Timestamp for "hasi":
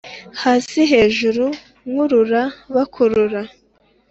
0.41-0.79